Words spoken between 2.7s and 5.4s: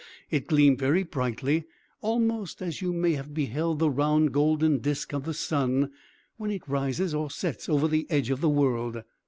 you may have beheld the round, golden disc of the